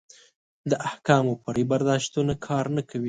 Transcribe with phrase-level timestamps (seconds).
[0.69, 2.99] د احکامو فرعي برداشتونه کار نه کوي.